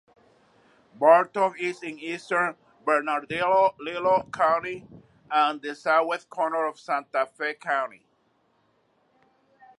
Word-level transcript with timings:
Barton 0.95 1.53
is 1.59 1.83
in 1.83 1.99
eastern 1.99 2.55
Bernalillo 2.83 4.27
County 4.33 4.87
and 5.29 5.61
the 5.61 5.75
southwest 5.75 6.27
corner 6.27 6.65
of 6.65 6.79
Santa 6.79 7.27
Fe 7.27 7.53
County. 7.53 8.03